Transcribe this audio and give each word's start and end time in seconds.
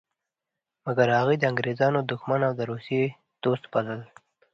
مګر 0.85 1.07
هغه 1.19 1.31
یې 1.35 1.39
د 1.39 1.43
انګریزانو 1.51 1.99
دښمن 2.11 2.41
او 2.47 2.53
د 2.59 2.61
روسانو 2.71 3.13
دوست 3.43 3.65
باله. 3.71 3.97